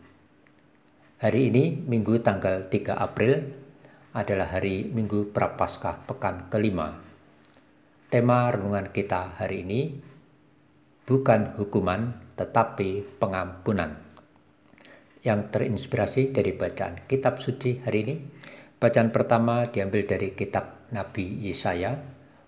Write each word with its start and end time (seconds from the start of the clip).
Hari 1.17 1.49
ini, 1.49 1.73
Minggu 1.73 2.21
tanggal 2.21 2.69
3 2.69 2.93
April, 2.93 3.41
adalah 4.13 4.53
hari 4.53 4.85
Minggu 4.85 5.33
Prapaskah 5.33 6.05
pekan 6.05 6.45
kelima. 6.53 6.93
Tema 8.05 8.53
renungan 8.53 8.93
kita 8.93 9.33
hari 9.33 9.65
ini, 9.65 9.97
bukan 11.09 11.57
hukuman 11.57 12.21
tetapi 12.37 13.17
pengampunan. 13.17 13.97
Yang 15.25 15.57
terinspirasi 15.57 16.37
dari 16.37 16.53
bacaan 16.53 17.09
kitab 17.09 17.41
suci 17.41 17.81
hari 17.81 18.05
ini, 18.05 18.15
bacaan 18.77 19.09
pertama 19.09 19.73
diambil 19.73 20.05
dari 20.05 20.37
kitab 20.37 20.85
Nabi 20.93 21.49
Yesaya 21.49 21.97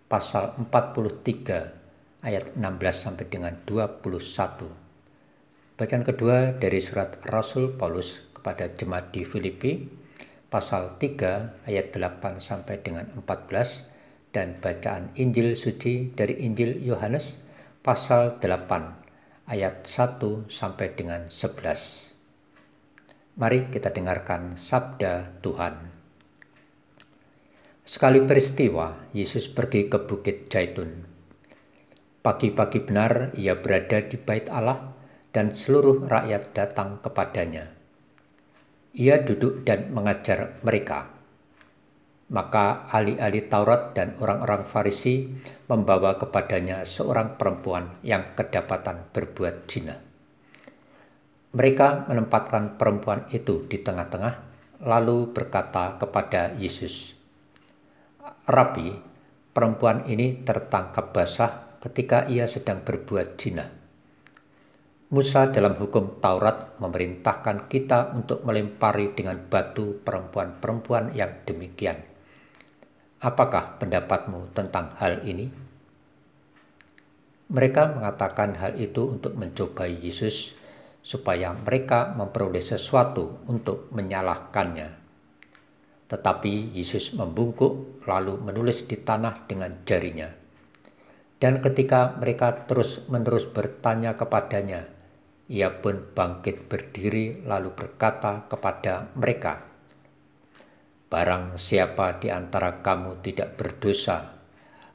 pasal 0.06 0.54
43 0.62 2.22
ayat 2.22 2.54
16 2.54 2.62
sampai 2.94 3.26
dengan 3.34 3.58
21. 3.66 5.74
Bacaan 5.74 6.06
kedua 6.06 6.54
dari 6.54 6.78
surat 6.86 7.18
Rasul 7.26 7.74
Paulus 7.74 8.29
kepada 8.40 8.72
jemaat 8.72 9.12
di 9.12 9.28
Filipi 9.28 9.84
pasal 10.48 10.96
3 10.96 11.68
ayat 11.68 11.92
8 11.92 12.40
sampai 12.40 12.80
dengan 12.80 13.12
14 13.20 14.32
dan 14.32 14.56
bacaan 14.58 15.12
Injil 15.20 15.60
suci 15.60 16.16
dari 16.16 16.40
Injil 16.42 16.80
Yohanes 16.82 17.36
pasal 17.84 18.40
8 18.42 19.52
ayat 19.52 19.86
1 19.86 20.48
sampai 20.48 20.88
dengan 20.96 21.28
11. 21.28 22.16
Mari 23.36 23.68
kita 23.70 23.92
dengarkan 23.92 24.56
sabda 24.56 25.44
Tuhan. 25.44 26.00
Sekali 27.84 28.22
peristiwa, 28.22 29.10
Yesus 29.18 29.50
pergi 29.50 29.90
ke 29.90 29.98
Bukit 30.06 30.46
Jaitun. 30.48 31.10
Pagi-pagi 32.22 32.86
benar 32.86 33.34
ia 33.34 33.58
berada 33.58 34.06
di 34.06 34.20
bait 34.20 34.46
Allah 34.52 34.94
dan 35.34 35.58
seluruh 35.58 36.06
rakyat 36.06 36.54
datang 36.54 37.02
kepadanya 37.02 37.79
ia 38.94 39.22
duduk 39.22 39.66
dan 39.66 39.94
mengajar 39.94 40.58
mereka. 40.66 41.10
Maka 42.30 42.86
ahli-ahli 42.94 43.50
Taurat 43.50 43.98
dan 43.98 44.14
orang-orang 44.22 44.62
Farisi 44.70 45.26
membawa 45.66 46.18
kepadanya 46.22 46.86
seorang 46.86 47.38
perempuan 47.42 47.98
yang 48.06 48.38
kedapatan 48.38 49.10
berbuat 49.10 49.66
zina. 49.66 49.98
Mereka 51.50 52.06
menempatkan 52.06 52.78
perempuan 52.78 53.26
itu 53.34 53.66
di 53.66 53.82
tengah-tengah, 53.82 54.34
lalu 54.86 55.34
berkata 55.34 55.98
kepada 55.98 56.54
Yesus, 56.54 57.18
"Rabi, 58.46 58.94
perempuan 59.50 60.06
ini 60.06 60.46
tertangkap 60.46 61.10
basah 61.10 61.82
ketika 61.82 62.30
ia 62.30 62.46
sedang 62.46 62.86
berbuat 62.86 63.40
zina. 63.42 63.79
Musa 65.10 65.50
dalam 65.50 65.74
hukum 65.74 66.22
Taurat 66.22 66.78
memerintahkan 66.78 67.66
kita 67.66 68.14
untuk 68.14 68.46
melempari 68.46 69.10
dengan 69.18 69.42
batu 69.42 69.98
perempuan-perempuan 70.06 71.18
yang 71.18 71.34
demikian. 71.50 71.98
Apakah 73.18 73.82
pendapatmu 73.82 74.54
tentang 74.54 74.94
hal 75.02 75.26
ini? 75.26 75.50
Mereka 77.50 77.98
mengatakan 77.98 78.54
hal 78.62 78.78
itu 78.78 79.10
untuk 79.10 79.34
mencobai 79.34 79.98
Yesus 79.98 80.54
supaya 81.02 81.58
mereka 81.58 82.14
memperoleh 82.14 82.62
sesuatu 82.62 83.50
untuk 83.50 83.90
menyalahkannya. 83.90 84.94
Tetapi 86.06 86.78
Yesus 86.78 87.18
membungkuk 87.18 88.06
lalu 88.06 88.38
menulis 88.46 88.86
di 88.86 88.94
tanah 89.02 89.50
dengan 89.50 89.74
jarinya. 89.90 90.30
Dan 91.42 91.66
ketika 91.66 92.14
mereka 92.14 92.70
terus-menerus 92.70 93.50
bertanya 93.50 94.14
kepadanya, 94.14 94.99
ia 95.50 95.74
pun 95.74 96.14
bangkit 96.14 96.70
berdiri 96.70 97.42
lalu 97.42 97.74
berkata 97.74 98.46
kepada 98.46 99.10
mereka, 99.18 99.66
Barang 101.10 101.58
siapa 101.58 102.22
di 102.22 102.30
antara 102.30 102.86
kamu 102.86 103.26
tidak 103.26 103.58
berdosa, 103.58 104.30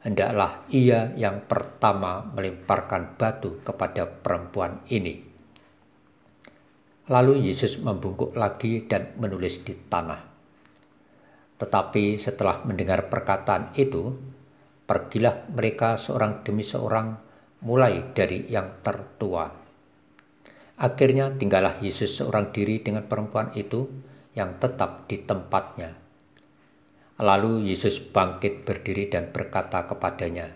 hendaklah 0.06 0.62
ia 0.70 1.10
yang 1.19 1.43
pertama 1.43 2.22
melemparkan 2.22 3.19
batu 3.19 3.59
kepada 3.66 4.06
perempuan 4.06 4.78
ini. 4.94 5.26
Lalu 7.10 7.50
Yesus 7.50 7.82
membungkuk 7.82 8.38
lagi 8.38 8.87
dan 8.87 9.19
menulis 9.19 9.59
di 9.66 9.75
tanah. 9.75 10.22
Tetapi 11.59 12.22
setelah 12.22 12.62
mendengar 12.62 13.10
perkataan 13.10 13.75
itu, 13.75 14.14
pergilah 14.87 15.50
mereka 15.50 15.98
seorang 15.98 16.47
demi 16.47 16.62
seorang 16.62 17.10
mulai 17.66 18.14
dari 18.14 18.47
yang 18.47 18.87
tertua 18.87 19.63
Akhirnya 20.75 21.31
tinggallah 21.31 21.79
Yesus 21.79 22.19
seorang 22.19 22.51
diri 22.51 22.83
dengan 22.83 23.07
perempuan 23.07 23.55
itu 23.55 23.87
yang 24.35 24.59
tetap 24.59 25.07
di 25.07 25.23
tempatnya. 25.23 25.95
Lalu 27.23 27.71
Yesus 27.71 28.03
bangkit 28.03 28.67
berdiri 28.67 29.07
dan 29.07 29.31
berkata 29.31 29.87
kepadanya, 29.87 30.51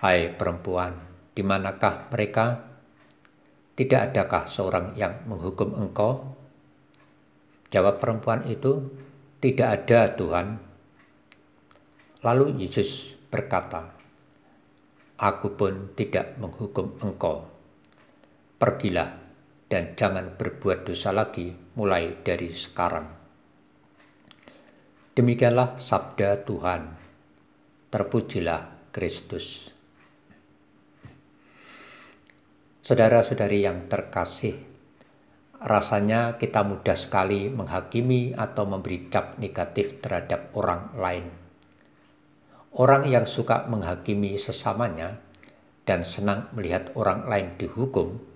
Hai 0.00 0.32
perempuan, 0.32 0.96
di 1.36 1.44
manakah 1.44 2.08
mereka? 2.08 2.72
Tidak 3.76 4.00
adakah 4.12 4.48
seorang 4.48 4.96
yang 4.96 5.28
menghukum 5.28 5.76
engkau? 5.76 6.32
Jawab 7.68 8.00
perempuan 8.00 8.48
itu, 8.48 8.96
Tidak 9.44 9.68
ada 9.68 10.08
Tuhan. 10.16 10.56
Lalu 12.24 12.64
Yesus 12.64 13.12
berkata, 13.28 13.92
Aku 15.20 15.52
pun 15.52 15.92
tidak 15.92 16.38
menghukum 16.40 16.96
engkau 17.02 17.51
pergilah 18.62 19.18
dan 19.66 19.98
jangan 19.98 20.38
berbuat 20.38 20.86
dosa 20.86 21.10
lagi 21.10 21.50
mulai 21.74 22.22
dari 22.22 22.54
sekarang. 22.54 23.10
Demikianlah 25.18 25.82
sabda 25.82 26.46
Tuhan. 26.46 26.82
Terpujilah 27.90 28.94
Kristus. 28.94 29.66
Saudara-saudari 32.86 33.66
yang 33.66 33.90
terkasih, 33.90 34.54
rasanya 35.58 36.38
kita 36.38 36.62
mudah 36.62 36.94
sekali 36.94 37.50
menghakimi 37.50 38.30
atau 38.30 38.62
memberi 38.62 39.10
cap 39.10 39.42
negatif 39.42 39.98
terhadap 39.98 40.54
orang 40.54 40.94
lain. 40.94 41.26
Orang 42.78 43.10
yang 43.10 43.26
suka 43.26 43.66
menghakimi 43.66 44.38
sesamanya 44.38 45.18
dan 45.82 46.06
senang 46.06 46.46
melihat 46.54 46.94
orang 46.94 47.26
lain 47.26 47.58
dihukum 47.58 48.31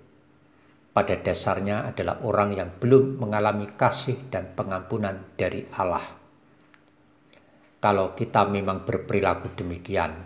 pada 0.97 1.13
dasarnya 1.21 1.93
adalah 1.93 2.25
orang 2.25 2.57
yang 2.57 2.73
belum 2.81 3.21
mengalami 3.21 3.69
kasih 3.77 4.33
dan 4.33 4.57
pengampunan 4.57 5.37
dari 5.37 5.69
Allah. 5.77 6.01
Kalau 7.77 8.17
kita 8.17 8.49
memang 8.49 8.89
berperilaku 8.89 9.53
demikian, 9.61 10.17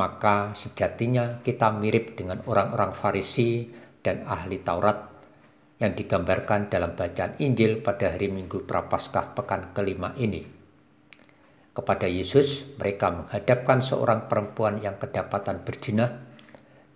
maka 0.00 0.56
sejatinya 0.56 1.44
kita 1.44 1.76
mirip 1.76 2.16
dengan 2.16 2.40
orang-orang 2.48 2.96
Farisi 2.96 3.68
dan 4.00 4.24
ahli 4.24 4.64
Taurat 4.64 5.12
yang 5.76 5.92
digambarkan 5.92 6.72
dalam 6.72 6.96
bacaan 6.96 7.36
Injil 7.36 7.84
pada 7.84 8.16
hari 8.16 8.32
Minggu 8.32 8.64
Prapaskah 8.64 9.36
pekan 9.36 9.76
kelima 9.76 10.16
ini. 10.16 10.40
Kepada 11.76 12.08
Yesus, 12.08 12.64
mereka 12.80 13.12
menghadapkan 13.12 13.84
seorang 13.84 14.24
perempuan 14.24 14.80
yang 14.80 14.96
kedapatan 14.96 15.60
berzina 15.60 16.24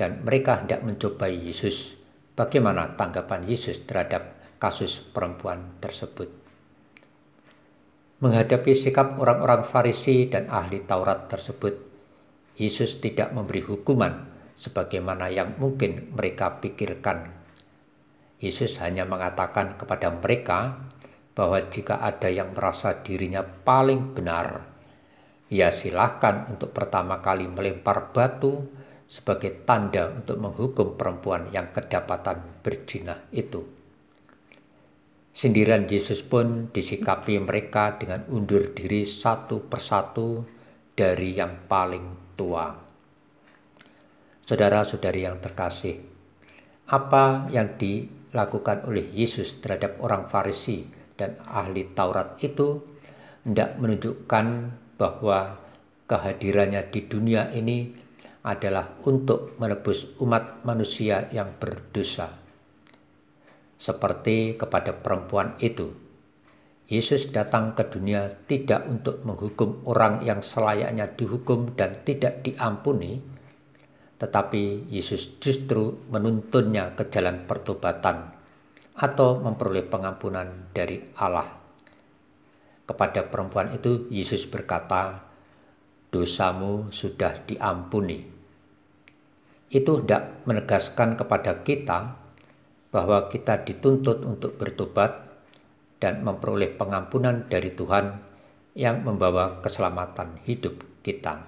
dan 0.00 0.24
mereka 0.24 0.64
hendak 0.64 0.80
mencobai 0.80 1.36
Yesus 1.36 1.99
Bagaimana 2.40 2.96
tanggapan 2.96 3.44
Yesus 3.44 3.84
terhadap 3.84 4.56
kasus 4.56 5.04
perempuan 5.12 5.76
tersebut? 5.76 6.32
Menghadapi 8.24 8.72
sikap 8.72 9.20
orang-orang 9.20 9.60
Farisi 9.68 10.24
dan 10.24 10.48
ahli 10.48 10.80
Taurat 10.88 11.28
tersebut, 11.28 11.76
Yesus 12.56 12.96
tidak 12.96 13.36
memberi 13.36 13.60
hukuman 13.60 14.24
sebagaimana 14.56 15.28
yang 15.28 15.60
mungkin 15.60 16.16
mereka 16.16 16.64
pikirkan. 16.64 17.28
Yesus 18.40 18.80
hanya 18.80 19.04
mengatakan 19.04 19.76
kepada 19.76 20.08
mereka 20.08 20.80
bahwa 21.36 21.60
jika 21.68 22.00
ada 22.00 22.32
yang 22.32 22.56
merasa 22.56 23.04
dirinya 23.04 23.44
paling 23.44 24.16
benar, 24.16 24.64
ya 25.52 25.68
silahkan 25.68 26.48
untuk 26.48 26.72
pertama 26.72 27.20
kali 27.20 27.44
melempar 27.44 28.16
batu 28.16 28.79
sebagai 29.10 29.66
tanda 29.66 30.06
untuk 30.14 30.38
menghukum 30.38 30.94
perempuan 30.94 31.50
yang 31.50 31.74
kedapatan 31.74 32.62
berzina 32.62 33.26
itu. 33.34 33.58
Sindiran 35.34 35.90
Yesus 35.90 36.22
pun 36.22 36.70
disikapi 36.70 37.42
mereka 37.42 37.98
dengan 37.98 38.22
undur 38.30 38.70
diri 38.70 39.02
satu 39.02 39.66
persatu 39.66 40.46
dari 40.94 41.34
yang 41.34 41.66
paling 41.66 42.38
tua. 42.38 42.70
Saudara-saudari 44.46 45.26
yang 45.26 45.42
terkasih, 45.42 45.98
apa 46.90 47.50
yang 47.50 47.78
dilakukan 47.78 48.86
oleh 48.86 49.10
Yesus 49.10 49.58
terhadap 49.58 49.98
orang 50.02 50.30
Farisi 50.30 50.86
dan 51.18 51.38
ahli 51.50 51.86
Taurat 51.94 52.38
itu 52.42 52.82
hendak 53.46 53.78
menunjukkan 53.78 54.46
bahwa 54.98 55.58
kehadirannya 56.10 56.90
di 56.90 57.00
dunia 57.06 57.48
ini 57.54 58.09
adalah 58.40 58.96
untuk 59.04 59.60
menebus 59.60 60.16
umat 60.20 60.64
manusia 60.64 61.28
yang 61.28 61.52
berdosa. 61.60 62.40
Seperti 63.80 64.60
kepada 64.60 64.96
perempuan 64.96 65.56
itu, 65.60 65.92
Yesus 66.90 67.30
datang 67.30 67.78
ke 67.78 67.86
dunia 67.86 68.26
tidak 68.50 68.82
untuk 68.90 69.22
menghukum 69.22 69.86
orang 69.86 70.26
yang 70.26 70.42
selayaknya 70.42 71.06
dihukum 71.14 71.78
dan 71.78 72.02
tidak 72.02 72.42
diampuni, 72.42 73.22
tetapi 74.18 74.90
Yesus 74.90 75.38
justru 75.38 76.02
menuntunnya 76.10 76.92
ke 76.98 77.06
jalan 77.08 77.46
pertobatan 77.46 78.34
atau 78.98 79.38
memperoleh 79.38 79.86
pengampunan 79.86 80.74
dari 80.74 80.98
Allah. 81.16 81.48
Kepada 82.84 83.22
perempuan 83.22 83.70
itu, 83.70 84.10
Yesus 84.10 84.50
berkata, 84.50 85.29
"Dosamu 86.10 86.90
sudah 86.90 87.46
diampuni." 87.46 88.26
Itu 89.70 90.02
tidak 90.02 90.42
menegaskan 90.46 91.14
kepada 91.14 91.62
kita 91.62 92.18
bahwa 92.90 93.30
kita 93.30 93.62
dituntut 93.62 94.26
untuk 94.26 94.58
bertobat 94.58 95.30
dan 96.02 96.26
memperoleh 96.26 96.74
pengampunan 96.74 97.46
dari 97.46 97.70
Tuhan 97.70 98.18
yang 98.74 99.06
membawa 99.06 99.62
keselamatan 99.62 100.42
hidup 100.42 100.82
kita. 101.06 101.46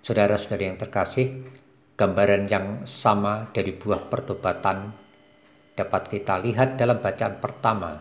Saudara-saudari 0.00 0.72
yang 0.72 0.80
terkasih, 0.80 1.44
gambaran 1.98 2.48
yang 2.48 2.66
sama 2.88 3.52
dari 3.52 3.76
buah 3.76 4.08
pertobatan 4.08 4.94
dapat 5.76 6.02
kita 6.08 6.40
lihat 6.40 6.80
dalam 6.80 7.02
bacaan 7.02 7.42
pertama, 7.42 8.00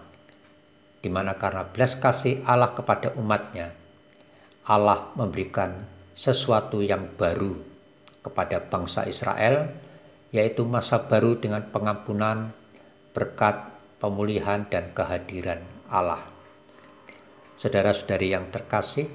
di 1.04 1.10
mana 1.12 1.36
karena 1.36 1.68
belas 1.68 2.00
kasih 2.00 2.48
Allah 2.48 2.72
kepada 2.72 3.12
umatnya, 3.18 3.76
Allah 4.68 5.16
memberikan 5.16 5.88
sesuatu 6.12 6.84
yang 6.84 7.16
baru 7.16 7.56
kepada 8.20 8.60
bangsa 8.60 9.08
Israel, 9.08 9.72
yaitu 10.36 10.68
masa 10.68 11.08
baru 11.08 11.40
dengan 11.40 11.64
pengampunan, 11.72 12.52
berkat, 13.16 13.64
pemulihan 14.04 14.68
dan 14.68 14.92
kehadiran 14.92 15.64
Allah. 15.88 16.20
Saudara-saudari 17.56 18.36
yang 18.36 18.52
terkasih, 18.52 19.08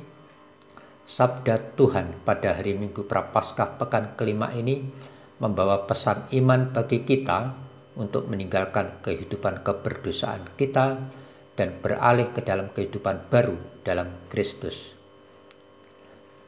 sabda 1.04 1.76
Tuhan 1.76 2.25
pada 2.25 2.56
hari 2.56 2.72
Minggu 2.72 3.04
Prapaskah 3.04 3.76
pekan 3.76 4.16
kelima 4.16 4.56
ini 4.56 4.88
membawa 5.37 5.84
pesan 5.84 6.32
iman 6.32 6.72
bagi 6.72 7.04
kita 7.04 7.52
untuk 8.00 8.25
meninggalkan 8.25 9.04
kehidupan 9.04 9.60
keberdosaan 9.60 10.56
kita 10.56 11.12
dan 11.60 11.69
beralih 11.84 12.32
ke 12.32 12.40
dalam 12.40 12.72
kehidupan 12.72 13.28
baru 13.28 13.60
dalam 13.84 14.08
Kristus. 14.32 15.01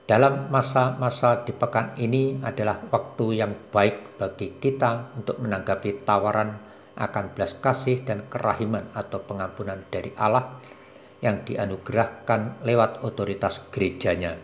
Dalam 0.04 0.52
masa-masa 0.52 1.48
di 1.48 1.56
pekan 1.56 1.96
ini 1.96 2.36
adalah 2.44 2.76
waktu 2.92 3.40
yang 3.40 3.56
baik 3.72 4.20
bagi 4.20 4.60
kita 4.60 5.16
untuk 5.16 5.40
menanggapi 5.40 6.04
tawaran 6.04 6.60
akan 6.92 7.32
belas 7.32 7.56
kasih 7.56 8.04
dan 8.04 8.28
kerahiman 8.28 8.92
atau 8.92 9.24
pengampunan 9.24 9.80
dari 9.88 10.12
Allah 10.20 10.60
yang 11.24 11.40
dianugerahkan 11.48 12.60
lewat 12.68 13.00
otoritas 13.00 13.64
gerejanya, 13.72 14.36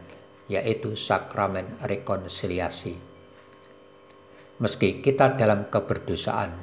yaitu 0.49 0.97
sakramen 0.97 1.77
rekonsiliasi. 1.85 2.97
Meski 4.65 5.05
kita 5.05 5.37
dalam 5.37 5.69
keberdosaan, 5.69 6.57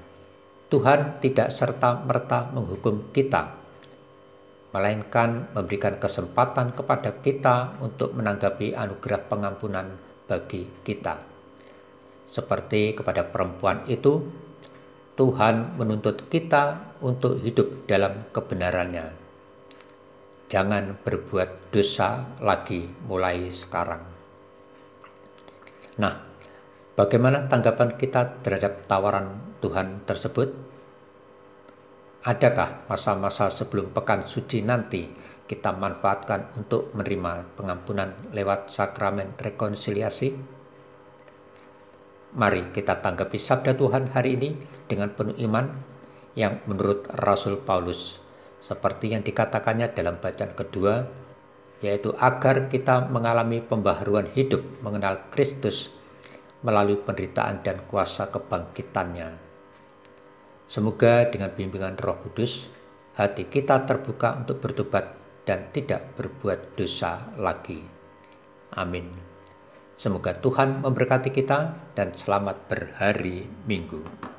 Tuhan 0.73 1.21
tidak 1.21 1.53
serta-merta 1.53 2.49
menghukum 2.49 3.13
kita, 3.13 3.61
melainkan 4.75 5.47
memberikan 5.55 5.95
kesempatan 5.95 6.75
kepada 6.75 7.23
kita 7.23 7.79
untuk 7.79 8.11
menanggapi 8.13 8.75
anugerah 8.75 9.21
pengampunan 9.31 9.95
bagi 10.27 10.67
kita. 10.83 11.23
Seperti 12.27 12.91
kepada 12.91 13.23
perempuan 13.31 13.87
itu, 13.87 14.27
Tuhan 15.17 15.79
menuntut 15.79 16.27
kita 16.29 16.93
untuk 17.01 17.39
hidup 17.41 17.87
dalam 17.89 18.27
kebenarannya. 18.35 19.15
Jangan 20.47 20.99
berbuat 21.01 21.73
dosa 21.73 22.37
lagi 22.43 22.85
mulai 23.07 23.49
sekarang. 23.49 24.03
Nah, 25.97 26.13
bagaimana 26.93 27.49
tanggapan 27.49 27.97
kita 27.97 28.45
terhadap 28.45 28.85
tawaran 28.85 29.57
Tuhan 29.59 30.05
tersebut? 30.05 30.76
Adakah 32.27 32.91
masa-masa 32.91 33.47
sebelum 33.47 33.95
pekan 33.95 34.19
suci 34.19 34.59
nanti 34.59 35.07
kita 35.47 35.71
manfaatkan 35.71 36.59
untuk 36.59 36.91
menerima 36.91 37.55
pengampunan 37.55 38.11
lewat 38.35 38.67
sakramen 38.67 39.31
rekonsiliasi? 39.39 40.35
Mari 42.35 42.75
kita 42.75 42.99
tanggapi 42.99 43.39
sabda 43.39 43.79
Tuhan 43.79 44.11
hari 44.11 44.35
ini 44.35 44.59
dengan 44.91 45.15
penuh 45.15 45.39
iman 45.47 45.71
yang 46.35 46.59
menurut 46.67 47.07
Rasul 47.15 47.63
Paulus 47.63 48.19
seperti 48.59 49.15
yang 49.15 49.23
dikatakannya 49.23 49.95
dalam 49.95 50.19
bacaan 50.19 50.51
kedua 50.51 51.07
yaitu 51.79 52.11
agar 52.19 52.67
kita 52.67 53.07
mengalami 53.07 53.63
pembaharuan 53.63 54.27
hidup 54.35 54.83
mengenal 54.83 55.31
Kristus 55.31 55.95
melalui 56.59 56.99
penderitaan 56.99 57.63
dan 57.63 57.87
kuasa 57.87 58.27
kebangkitannya. 58.27 59.46
Semoga 60.67 61.31
dengan 61.31 61.55
bimbingan 61.55 61.95
Roh 61.95 62.19
Kudus 62.27 62.67
hati 63.15 63.47
kita 63.47 63.87
terbuka 63.87 64.35
untuk 64.35 64.59
bertobat 64.59 65.15
dan 65.47 65.71
tidak 65.71 66.11
berbuat 66.19 66.75
dosa 66.75 67.31
lagi. 67.39 67.79
Amin. 68.75 69.15
Semoga 69.95 70.35
Tuhan 70.35 70.83
memberkati 70.83 71.31
kita 71.31 71.89
dan 71.95 72.13
selamat 72.13 72.67
berhari 72.67 73.47
Minggu. 73.65 74.36